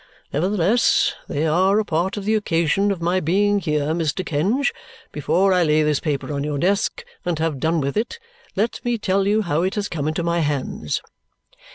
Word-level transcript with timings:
Nevertheless, 0.33 1.13
they 1.27 1.45
are 1.45 1.77
a 1.77 1.85
part 1.85 2.17
of 2.17 2.25
the 2.25 2.33
occasion 2.33 2.89
of 2.91 3.03
my 3.03 3.19
being 3.19 3.59
here. 3.59 3.89
Mr. 3.93 4.25
Kenge, 4.25 4.73
before 5.11 5.53
I 5.53 5.61
lay 5.61 5.83
this 5.83 5.99
paper 5.99 6.33
on 6.33 6.43
your 6.43 6.57
desk 6.57 7.05
and 7.23 7.37
have 7.37 7.59
done 7.59 7.81
with 7.81 7.95
it, 7.95 8.17
let 8.55 8.83
me 8.83 8.97
tell 8.97 9.27
you 9.27 9.43
how 9.43 9.61
it 9.61 9.75
has 9.75 9.87
come 9.87 10.07
into 10.07 10.23
my 10.23 10.39
hands." 10.39 11.03